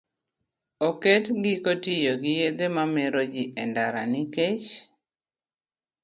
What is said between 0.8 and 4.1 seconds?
Oket giko tiyo gi yedhe mamero e ndara